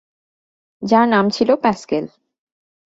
যার 0.81 1.05
নাম 1.07 1.25
ছিল 1.29 1.49
প্যাসকেল। 1.55 2.05